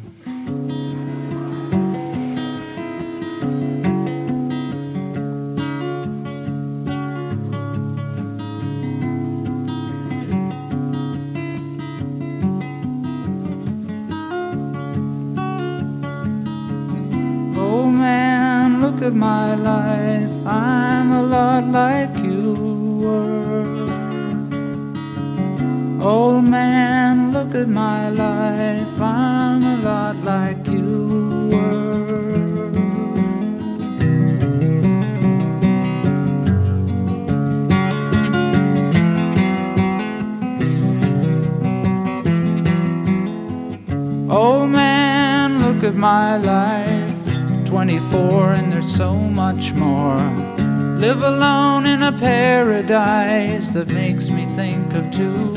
That 53.78 53.94
makes 53.94 54.32
me 54.32 54.48
think 54.56 54.92
of 54.96 55.12
two. 55.12 55.54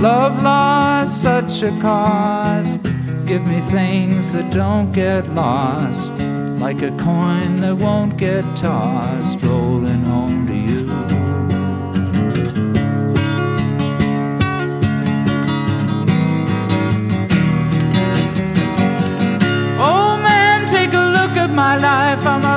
Love 0.00 0.42
lost 0.42 1.20
such 1.20 1.62
a 1.62 1.70
cost. 1.78 2.80
Give 3.26 3.44
me 3.44 3.60
things 3.60 4.32
that 4.32 4.50
don't 4.50 4.92
get 4.92 5.28
lost. 5.34 6.14
Like 6.64 6.80
a 6.80 6.90
coin 6.92 7.60
that 7.60 7.76
won't 7.76 8.16
get 8.16 8.44
tossed, 8.56 9.42
rolling 9.42 10.04
home 10.04 10.46
to 10.46 10.54
you. 10.54 10.86
Oh 19.78 20.16
man, 20.22 20.66
take 20.66 20.94
a 20.94 21.06
look 21.18 21.36
at 21.36 21.50
my 21.50 21.76
life. 21.76 22.24
I'm 22.24 22.42
a 22.42 22.56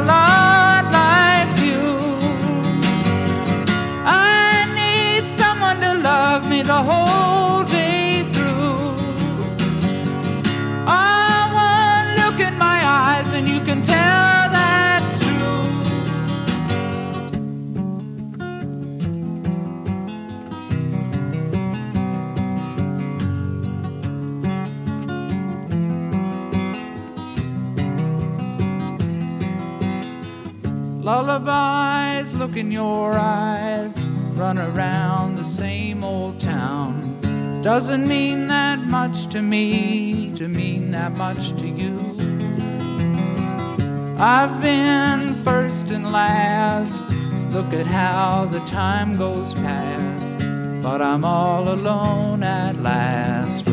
the 6.70 6.84
whole 6.84 7.64
day 7.64 8.22
through. 8.32 8.94
Oh, 10.86 11.42
one 11.72 12.08
look 12.22 12.40
in 12.40 12.56
my 12.60 12.80
eyes, 12.86 13.34
and 13.34 13.48
you 13.48 13.60
can 13.62 13.82
tell 13.82 14.50
that's 14.52 15.18
true. 15.18 15.64
Lullabies 31.02 32.36
look 32.36 32.56
in 32.56 32.72
your 32.72 33.14
eyes, 33.18 33.98
run 34.40 34.58
around 34.58 35.36
the 35.36 35.44
same 35.44 36.02
old 36.02 36.40
town. 36.40 37.62
Doesn't 37.62 38.08
mean 38.08 38.48
that 38.48 38.80
much 38.80 39.28
to 39.34 39.42
me, 39.42 40.32
to 40.38 40.48
mean 40.48 40.92
that 40.92 41.12
much 41.18 41.52
to 41.60 41.68
you. 41.68 42.00
I've 44.18 44.62
been 44.62 45.36
first 45.44 45.92
and 45.92 46.14
last. 46.14 47.04
Look 47.52 47.74
at 47.74 47.86
how 47.86 48.46
the 48.46 48.62
time 48.62 49.18
goes 49.18 49.54
past. 49.56 50.38
But 50.82 51.02
I'm 51.02 51.26
all 51.26 51.68
alone 51.68 52.42
at 52.42 52.82
last, 52.82 53.66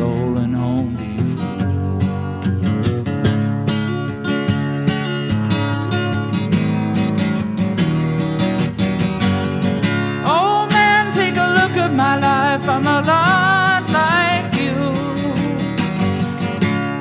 a 11.86 11.86
look 11.86 11.86
at 11.86 11.92
my 11.92 12.14
life. 12.18 12.68
I'm 12.68 12.86
a 12.86 13.00
lot 13.12 13.82
like 14.00 14.54
you. 14.64 14.78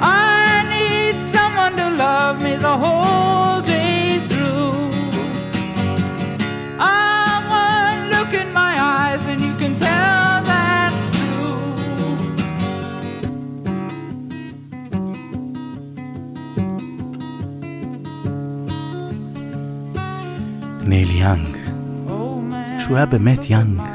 I 0.02 0.64
need 0.76 1.20
someone 1.20 1.74
to 1.82 1.90
love 1.90 2.42
me 2.42 2.56
the 2.56 2.76
whole 2.84 3.62
day 3.62 4.20
through. 4.30 4.92
I 6.80 7.42
one 7.64 8.00
look 8.16 8.32
in 8.42 8.54
my 8.54 8.74
eyes, 8.80 9.26
and 9.32 9.42
you 9.42 9.54
can 9.62 9.76
tell 9.76 10.44
that's 10.52 11.06
true. 11.18 11.62
ניל 20.84 21.12
יאנג, 21.12 21.56
Oh 22.10 22.42
man, 22.52 22.80
שהוא 22.80 22.96
היה 22.96 23.06
באמת 23.06 23.50
יאנג, 23.50 23.78
my 23.78 23.82
life. 23.82 23.95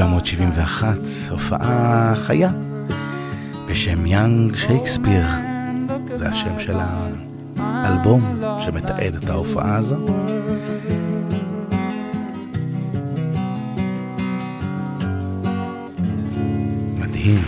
1971, 0.00 0.98
הופעה 1.30 2.14
חיה, 2.16 2.50
בשם 3.68 4.06
יאנג 4.06 4.56
שייקספיר. 4.56 5.24
זה 6.14 6.28
השם 6.28 6.60
של 6.60 6.76
האלבום 7.58 8.40
שמתעד 8.60 9.14
את 9.14 9.28
ההופעה 9.28 9.76
הזו. 9.76 9.96
מדהים. 16.98 17.42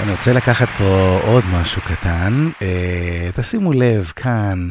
אני 0.00 0.10
רוצה 0.10 0.32
לקחת 0.32 0.68
פה 0.68 1.20
עוד 1.26 1.44
משהו 1.52 1.82
קטן. 1.82 2.48
אה, 2.62 3.30
תשימו 3.34 3.72
לב 3.72 4.12
כאן 4.16 4.68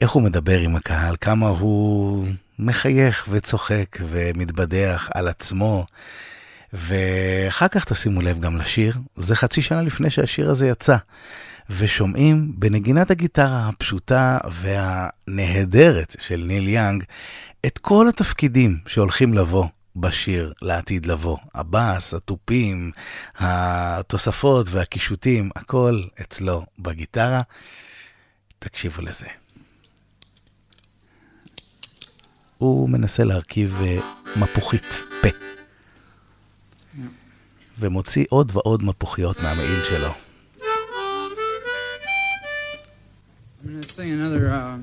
איך 0.00 0.10
הוא 0.10 0.22
מדבר 0.22 0.58
עם 0.58 0.76
הקהל, 0.76 1.16
כמה 1.20 1.48
הוא 1.48 2.26
מחייך 2.66 3.26
וצוחק 3.30 3.98
ומתבדח 4.08 5.10
על 5.14 5.28
עצמו. 5.28 5.86
ואחר 6.72 7.68
כך 7.68 7.84
תשימו 7.84 8.20
לב 8.20 8.40
גם 8.40 8.56
לשיר, 8.56 8.98
זה 9.16 9.36
חצי 9.36 9.62
שנה 9.62 9.82
לפני 9.82 10.10
שהשיר 10.10 10.50
הזה 10.50 10.68
יצא. 10.68 10.96
ושומעים 11.70 12.52
בנגינת 12.56 13.10
הגיטרה 13.10 13.68
הפשוטה 13.68 14.38
והנהדרת 14.52 16.16
של 16.20 16.44
ניל 16.46 16.68
יאנג 16.68 17.04
את 17.66 17.78
כל 17.78 18.08
התפקידים 18.08 18.78
שהולכים 18.86 19.34
לבוא 19.34 19.66
בשיר 19.96 20.52
לעתיד 20.62 21.06
לבוא. 21.06 21.38
הבאס, 21.54 22.14
התופים, 22.14 22.90
התוספות 23.36 24.66
והקישוטים, 24.70 25.50
הכל 25.56 26.02
אצלו 26.20 26.64
בגיטרה. 26.78 27.42
תקשיבו 28.58 29.02
לזה. 29.02 29.41
הוא 32.62 32.90
מנסה 32.90 33.24
להרכיב 33.24 33.78
אה, 33.82 33.98
מפוחית 34.40 35.00
פה. 35.22 35.28
ומוציא 37.78 38.24
עוד 38.28 38.52
ועוד 38.54 38.82
מפוחיות 38.82 39.36
מהמעיל 39.42 39.80
שלו. 39.90 40.08
Um? 43.64 44.80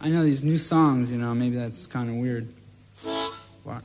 I 0.00 0.08
know 0.12 0.22
these 0.30 0.44
new 0.50 0.58
songs, 0.72 1.12
you 1.12 1.18
know, 1.22 1.32
maybe 1.42 1.56
that's 1.62 1.86
kind 1.86 2.08
of 2.10 2.16
weird. 2.24 2.46
What? 3.68 3.82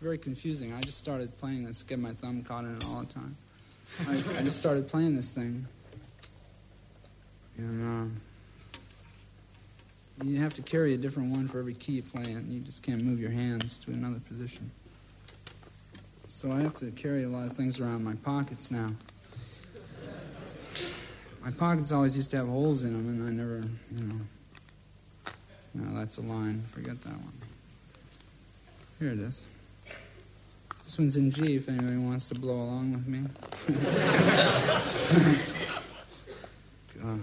very 0.00 0.18
confusing. 0.18 0.72
I 0.72 0.80
just 0.80 0.98
started 0.98 1.36
playing 1.38 1.64
this, 1.64 1.82
get 1.82 1.98
my 1.98 2.12
thumb 2.12 2.42
caught 2.42 2.64
in 2.64 2.74
it 2.74 2.84
all 2.86 3.00
the 3.00 3.12
time. 3.12 3.36
I, 4.08 4.22
I 4.38 4.42
just 4.42 4.58
started 4.58 4.88
playing 4.88 5.14
this 5.14 5.30
thing. 5.30 5.66
And 7.58 8.12
uh, 10.22 10.24
you 10.24 10.38
have 10.40 10.54
to 10.54 10.62
carry 10.62 10.94
a 10.94 10.96
different 10.96 11.36
one 11.36 11.48
for 11.48 11.58
every 11.58 11.74
key 11.74 11.92
you 11.94 12.02
play, 12.02 12.32
and 12.32 12.50
you 12.50 12.60
just 12.60 12.82
can't 12.82 13.02
move 13.02 13.20
your 13.20 13.30
hands 13.30 13.78
to 13.80 13.90
another 13.90 14.20
position. 14.20 14.70
So 16.28 16.50
I 16.52 16.60
have 16.60 16.74
to 16.76 16.90
carry 16.92 17.24
a 17.24 17.28
lot 17.28 17.46
of 17.46 17.56
things 17.56 17.80
around 17.80 18.02
my 18.02 18.14
pockets 18.14 18.70
now. 18.70 18.90
My 21.42 21.50
pockets 21.50 21.92
always 21.92 22.16
used 22.16 22.30
to 22.30 22.38
have 22.38 22.48
holes 22.48 22.84
in 22.84 22.92
them, 22.92 23.08
and 23.08 23.28
I 23.28 23.32
never, 23.32 23.66
you 23.94 24.06
know. 24.06 24.20
No, 25.74 25.98
that's 25.98 26.18
a 26.18 26.22
line. 26.22 26.62
Forget 26.72 27.00
that 27.02 27.12
one. 27.12 27.32
Here 28.98 29.10
it 29.10 29.18
is. 29.18 29.44
This 30.90 30.98
one's 30.98 31.14
in 31.14 31.30
G 31.30 31.54
if 31.54 31.68
anybody 31.68 31.98
wants 31.98 32.28
to 32.30 32.34
blow 32.34 32.52
along 32.52 32.90
with 32.94 33.06
me. 33.06 33.20
God. 37.00 37.20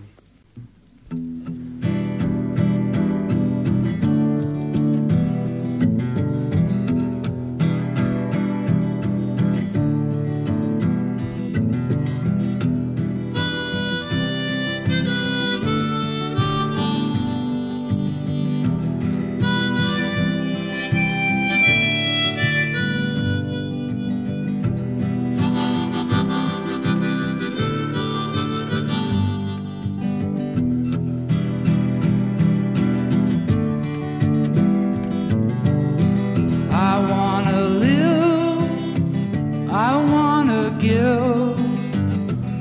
give. 40.88 41.60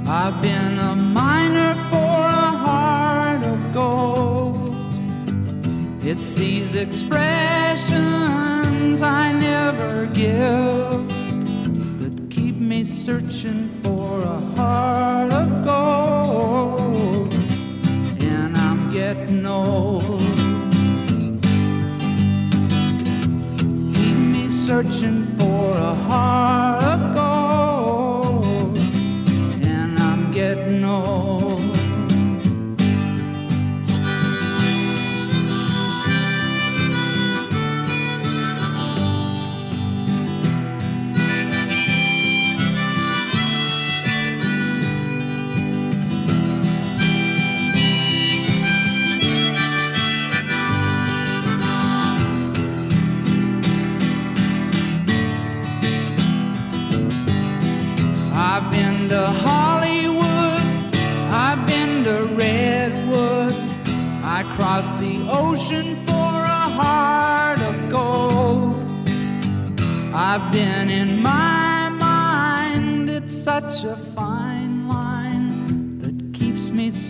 I've 0.08 0.40
been 0.42 0.78
a 0.78 0.96
miner 0.96 1.74
for 1.90 2.18
a 2.42 2.52
heart 2.66 3.42
of 3.44 3.58
gold. 3.74 4.74
It's 6.02 6.32
these 6.32 6.74
expressions 6.74 7.92
I 9.02 9.32
never 9.32 10.06
give 10.06 11.08
that 12.00 12.14
keep 12.30 12.56
me 12.56 12.84
searching 12.84 13.68
for 13.82 14.22
a 14.22 14.40
heart 14.56 15.32
of 15.32 15.48
gold. 15.64 17.32
And 18.32 18.56
I'm 18.56 18.90
getting 18.92 19.46
old. 19.46 20.20
Keep 23.96 24.18
me 24.34 24.48
searching 24.48 25.24
for 25.38 25.70
a 25.92 25.94
heart. 26.08 26.75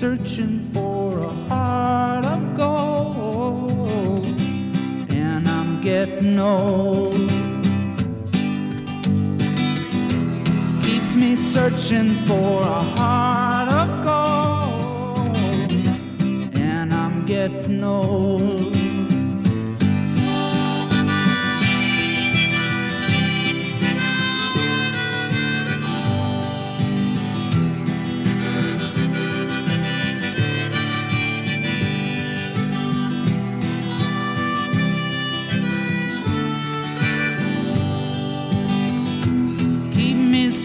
searching 0.00 0.60
for 0.74 1.20
a 1.20 1.28
heart 1.48 2.26
of 2.26 2.54
gold, 2.54 4.26
and 5.10 5.48
I'm 5.48 5.80
getting 5.80 6.38
old. 6.38 7.14
Keeps 10.82 11.14
me 11.16 11.34
searching 11.34 12.08
for 12.26 12.60
a 12.60 12.82
heart 12.98 13.72
of 13.72 13.88
gold, 14.04 15.34
and 16.58 16.92
I'm 16.92 17.24
getting 17.24 17.82
old. 17.82 18.75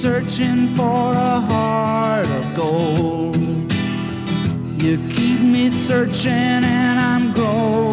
searching 0.02 0.66
for 0.70 1.14
a 1.14 1.39
heart 1.41 2.28
of 2.28 2.56
gold. 2.56 3.38
You 4.82 4.97
keep 5.14 5.39
me 5.41 5.70
searching 5.70 6.32
and 6.32 6.99
I'm 6.99 7.32
gold. 7.34 7.91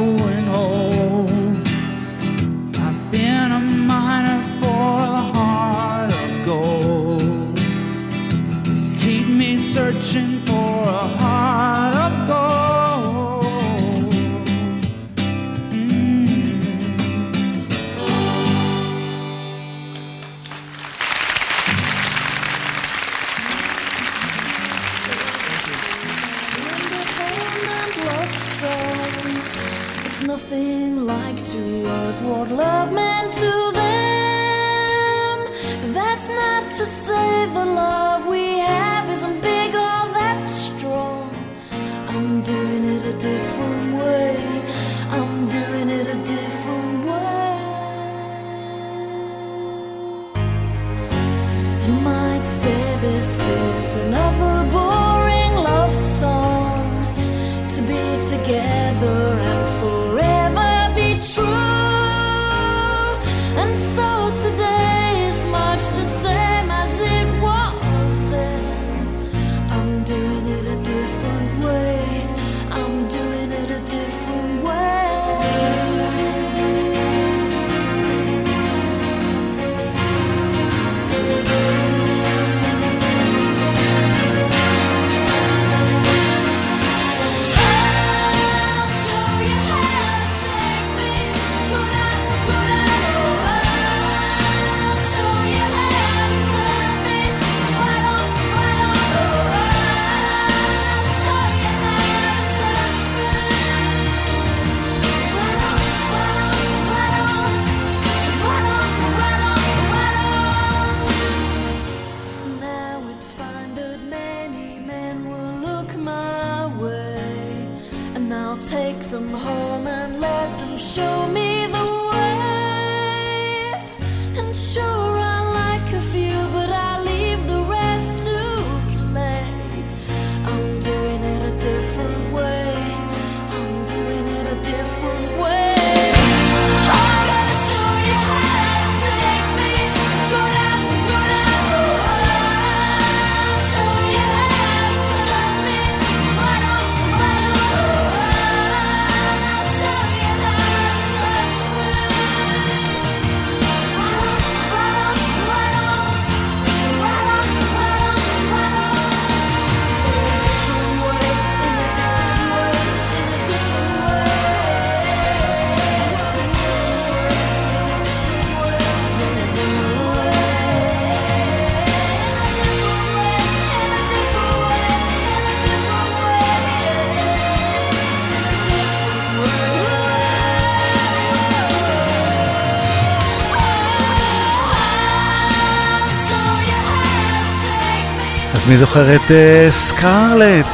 זוכר 188.78 189.16
את 189.16 189.30
אה, 189.30 189.66
סקארלט, 189.70 190.66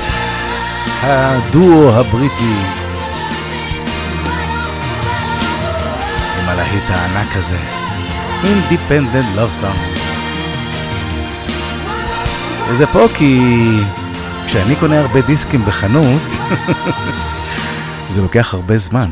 הדואו 1.02 1.90
הבריטי. 1.90 2.54
עם 6.38 6.48
הלהיט 6.48 6.82
הענק 6.88 7.36
הזה, 7.36 7.56
Independent 8.42 9.38
Love 9.38 9.62
Song. 9.62 9.98
וזה 12.68 12.86
פה 12.86 13.06
כי 13.18 13.40
כשאני 14.46 14.76
קונה 14.76 15.00
הרבה 15.00 15.20
דיסקים 15.20 15.64
בחנות, 15.64 16.22
זה 18.12 18.22
לוקח 18.22 18.54
הרבה 18.54 18.76
זמן. 18.76 19.10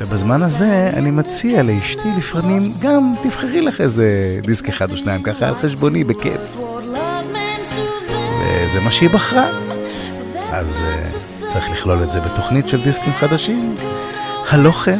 ובזמן 0.00 0.42
הזה 0.42 0.90
אני 0.94 1.10
מציע 1.10 1.62
לאשתי 1.62 2.08
לפעמים, 2.18 2.62
גם 2.82 3.14
תבחרי 3.22 3.60
לך 3.60 3.80
איזה 3.80 4.38
דיסק 4.42 4.68
אחד 4.68 4.90
או 4.90 4.96
שניים, 4.96 5.22
ככה 5.22 5.48
על 5.48 5.54
חשבוני, 5.54 6.04
בכיף. 6.04 6.56
זה 8.74 8.80
מה 8.80 8.90
שהיא 8.90 9.10
בחרה. 9.10 9.48
אז 10.52 10.82
uh, 10.82 11.46
צריך 11.48 11.70
לכלול 11.70 12.02
את 12.02 12.12
זה 12.12 12.20
בתוכנית 12.20 12.68
של 12.68 12.82
דיסקים 12.82 13.12
חדשים. 13.12 13.74
הלא 14.50 14.70
כן. 14.70 14.98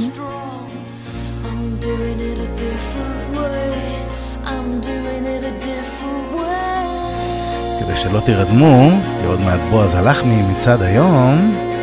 כדי 7.81 7.97
שלא 7.97 8.21
תירדמו, 8.21 8.91
כי 9.21 9.27
עוד 9.27 9.41
מעט 9.41 9.61
בועז 9.71 9.95
הלך 9.95 10.23
מצד 10.51 10.83
היום. 10.83 11.74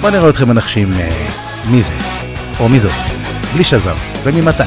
בואו 0.00 0.12
נראה 0.12 0.28
אתכם 0.28 0.48
מנחשים 0.48 0.92
אה, 0.92 1.26
מי 1.70 1.82
זה, 1.82 1.94
או 2.60 2.68
מי 2.68 2.78
זאת, 2.78 2.92
בלי 3.54 3.64
שזר 3.64 3.94
וממתי. 4.24 4.62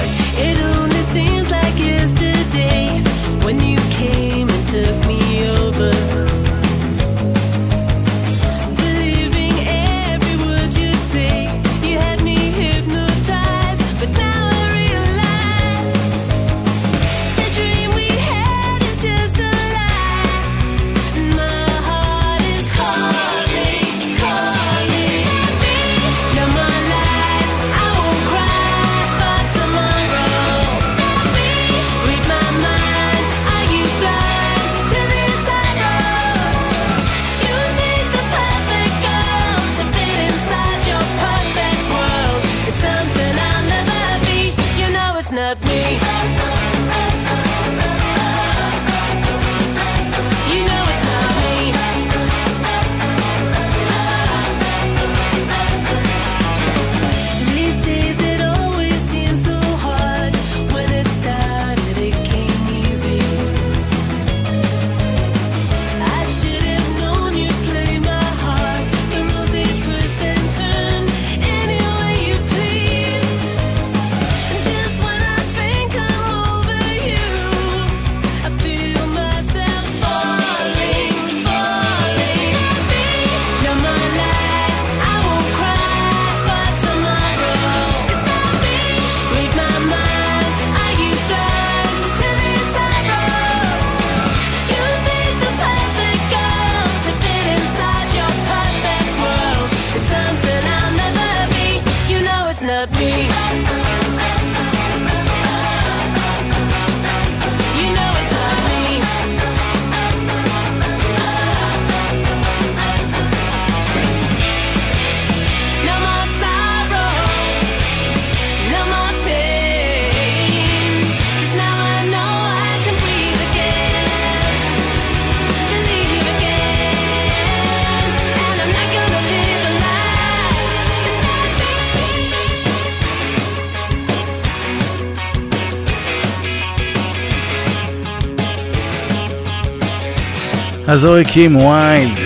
אז 140.93 141.05
אוי 141.05 141.23
קים 141.25 141.55
ויילד, 141.55 142.17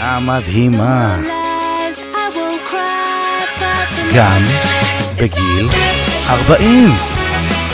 המדהימה. 0.00 1.16
גם 4.14 4.42
בגיל 5.16 5.68
40. 6.28 6.90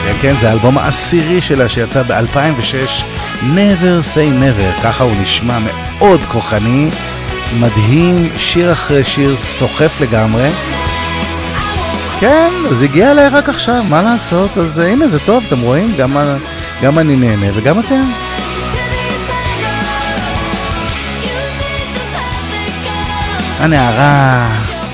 כן, 0.04 0.12
כן, 0.22 0.34
זה 0.40 0.50
האלבום 0.50 0.78
העשירי 0.78 1.40
שלה 1.40 1.68
שיצא 1.68 2.02
ב-2006, 2.02 3.02
Never 3.42 4.14
Say 4.14 4.42
Never, 4.42 4.82
ככה 4.84 5.04
הוא 5.04 5.12
נשמע 5.22 5.58
מאוד 5.58 6.20
כוחני, 6.22 6.88
מדהים, 7.60 8.28
שיר 8.36 8.72
אחרי 8.72 9.04
שיר 9.04 9.36
סוחף 9.36 10.00
לגמרי. 10.00 10.50
כן, 12.20 12.52
זה 12.70 12.84
הגיע 12.84 13.10
אליי 13.10 13.28
רק 13.28 13.48
עכשיו, 13.48 13.84
מה 13.88 14.02
לעשות? 14.02 14.58
אז 14.58 14.78
הנה, 14.78 15.08
זה 15.08 15.18
טוב, 15.18 15.44
אתם 15.48 15.60
רואים? 15.60 15.94
גם, 15.96 16.16
גם 16.82 16.98
אני 16.98 17.16
נהנה 17.16 17.46
וגם 17.54 17.80
אתם. 17.80 18.24
הנערה 23.64 24.48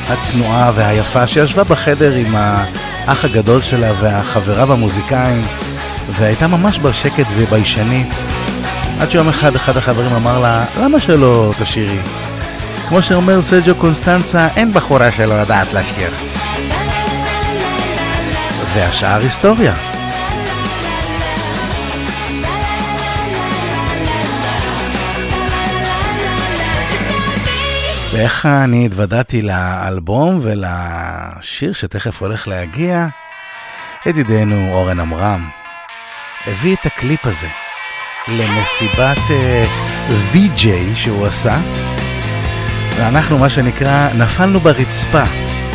הצנועה 0.09 0.73
והיפה 0.75 1.27
שישבה 1.27 1.65
בחדר 1.65 2.13
עם 2.15 2.35
האח 2.37 3.25
הגדול 3.25 3.63
שלה 3.63 3.93
והחבריו 4.01 4.73
המוזיקאים 4.73 5.47
והייתה 6.19 6.47
ממש 6.47 6.79
בשקט 6.79 7.27
וביישנית 7.37 8.09
עד 9.01 9.11
שיום 9.11 9.29
אחד 9.29 9.55
אחד 9.55 9.77
החברים 9.77 10.13
אמר 10.13 10.41
לה 10.41 10.65
למה 10.81 11.01
שלא 11.01 11.53
תשאירי? 11.59 11.99
כמו 12.89 13.03
שאומר 13.03 13.43
סרג'ו 13.43 13.75
קונסטנצה 13.75 14.49
אין 14.57 14.73
בחורה 14.73 15.13
שלא 15.13 15.35
יודעת 15.35 15.73
לשיר 15.73 16.11
והשאר 18.75 19.21
היסטוריה 19.21 19.90
ואיך 28.21 28.47
אני 28.47 28.87
התוודעתי 28.87 29.43
לאלבום 29.43 30.41
ולשיר 30.43 31.73
שתכף 31.73 32.23
הולך 32.23 32.49
להגיע, 32.49 33.07
ידידנו 34.07 34.73
אורן 34.73 35.01
עמרם 35.01 35.49
הביא 36.47 36.77
את 36.81 36.87
הקליפ 36.87 37.27
הזה 37.27 37.49
למסיבת 38.29 39.17
uh, 39.17 39.67
שהוא 40.95 41.27
עשה, 41.27 41.59
ואנחנו, 42.97 43.39
מה 43.39 43.49
שנקרא, 43.49 44.09
נפלנו 44.19 44.61
ברצפה. 44.61 45.25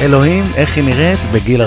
אלוהים, 0.01 0.45
איך 0.55 0.75
היא 0.75 0.83
נראית 0.83 1.19
בגיל 1.31 1.61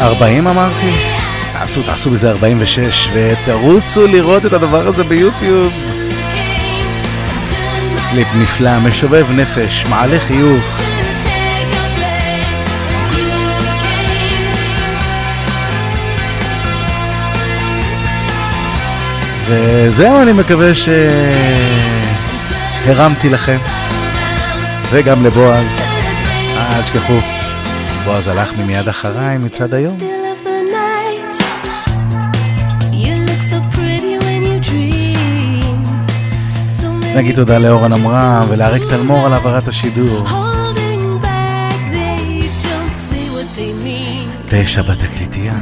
40.40 0.00 0.50
אמרתי? 0.50 0.92
תעשו, 1.52 1.82
תעשו 1.82 2.10
בזה 2.10 2.30
46 2.30 3.08
ותרוצו 3.14 4.06
לראות 4.06 4.46
את 4.46 4.52
הדבר 4.52 4.88
הזה 4.88 5.04
ביוטיוב. 5.04 5.72
קליפ 8.10 8.28
נפלא, 8.42 8.80
משובב 8.80 9.26
נפש, 9.30 9.84
מעלה 9.90 10.20
חיוך. 10.20 10.85
וזהו, 19.48 20.22
אני 20.22 20.32
מקווה 20.32 20.70
שהרמתי 22.84 23.28
לכם, 23.28 23.56
וגם 24.90 25.26
לבועז. 25.26 25.66
אל 26.56 26.82
תשכחו. 26.82 27.18
בועז 28.04 28.28
הלך 28.28 28.58
ממיד 28.58 28.88
אחריי 28.88 29.38
מצד 29.38 29.74
היום. 29.74 29.98
נגיד 37.16 37.34
תודה 37.34 37.58
לאורן 37.58 37.92
עמרם 37.92 38.44
ולאריק 38.48 38.82
תלמור 38.82 39.26
על 39.26 39.32
העברת 39.32 39.68
השידור. 39.68 40.26
תשע 44.48 44.82
בתקליטייה. 44.82 45.54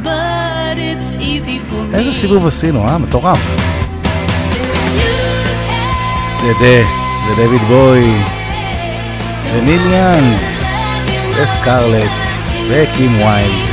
איזה 1.95 2.12
סיבוב 2.12 2.47
עשינו, 2.47 2.89
אה? 2.89 2.99
מטורף. 2.99 3.63
זה 6.61 6.82
ודייוויד 7.28 7.62
בואי, 7.62 8.14
וניל 9.55 9.92
יאנג, 9.92 10.38
וסקרלט. 11.36 12.24
וקים 12.68 13.16
ויילד. 13.16 13.68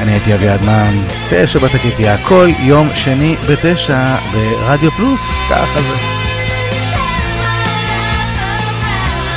אני 0.00 0.12
הייתי 0.12 0.34
אביעד 0.34 0.62
מן, 0.62 0.98
תשע 1.30 1.58
בתקליטיה, 1.58 2.16
כל 2.18 2.48
יום 2.58 2.88
שני 2.94 3.36
בתשע 3.48 4.16
ברדיו 4.32 4.90
פלוס, 4.90 5.42
ככה 5.50 5.82
זה. 5.82 5.94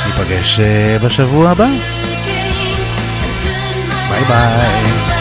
ניפגש 0.06 0.60
אה, 0.60 0.96
בשבוע 0.98 1.50
הבא. 1.50 1.66
ביי 4.10 4.24
ביי. 4.24 5.13